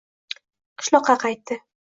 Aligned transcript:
Qishloqqa 0.79 1.17
qaytdi 1.27 1.61